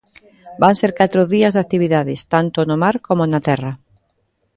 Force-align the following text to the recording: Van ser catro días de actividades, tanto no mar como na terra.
Van 0.61 0.75
ser 0.79 0.89
catro 0.99 1.21
días 1.33 1.53
de 1.53 1.61
actividades, 1.65 2.19
tanto 2.33 2.59
no 2.63 2.75
mar 2.83 2.95
como 3.07 3.23
na 3.27 3.39
terra. 3.49 3.71